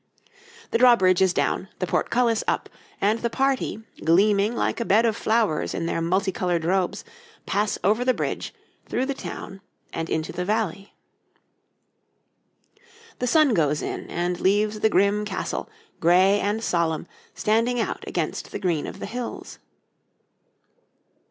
The 0.71 0.79
drawbridge 0.79 1.21
is 1.21 1.31
down, 1.31 1.67
the 1.77 1.85
portcullis 1.85 2.43
up, 2.47 2.69
and 2.99 3.19
the 3.19 3.29
party, 3.29 3.83
gleaming 4.03 4.55
like 4.55 4.79
a 4.79 4.83
bed 4.83 5.05
of 5.05 5.15
flowers 5.15 5.75
in 5.75 5.85
their 5.85 6.01
multi 6.01 6.31
coloured 6.31 6.65
robes, 6.65 7.05
pass 7.45 7.77
over 7.83 8.03
the 8.03 8.11
bridge, 8.15 8.51
through 8.87 9.05
the 9.05 9.13
town, 9.13 9.61
and 9.93 10.09
into 10.09 10.31
the 10.31 10.43
valley. 10.43 10.95
The 13.19 13.27
sun 13.27 13.53
goes 13.53 13.83
in 13.83 14.09
and 14.09 14.39
leaves 14.39 14.79
the 14.79 14.89
grim 14.89 15.23
castle, 15.23 15.69
gray 15.99 16.39
and 16.39 16.63
solemn, 16.63 17.05
standing 17.35 17.79
out 17.79 18.03
against 18.07 18.49
the 18.51 18.57
green 18.57 18.87
of 18.87 18.97
the 18.97 19.05
hills.... 19.05 19.59